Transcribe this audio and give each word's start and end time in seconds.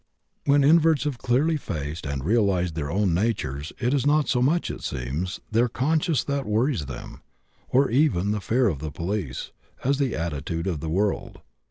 When 0.45 0.63
inverts 0.63 1.03
have 1.03 1.19
clearly 1.19 1.57
faced 1.57 2.07
and 2.07 2.23
realized 2.25 2.73
their 2.73 2.89
own 2.89 3.13
nature 3.13 3.61
it 3.77 3.93
is 3.93 4.03
not 4.03 4.27
so 4.27 4.41
much, 4.41 4.71
it 4.71 4.81
seems, 4.81 5.39
their 5.51 5.69
conscience 5.69 6.23
that 6.23 6.47
worries 6.47 6.87
them, 6.87 7.21
or 7.69 7.87
even 7.91 8.31
the 8.31 8.41
fear 8.41 8.67
of 8.67 8.79
the 8.79 8.89
police, 8.89 9.51
as 9.83 9.99
the 9.99 10.15
attitude 10.15 10.65
of 10.65 10.79
the 10.79 10.89
world. 10.89 11.41